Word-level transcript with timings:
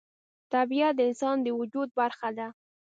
طبیعت 0.53 0.93
د 0.95 0.99
انسان 1.09 1.37
د 1.41 1.47
وجود 1.59 1.89
برخه 1.99 2.29
ده. 2.37 2.47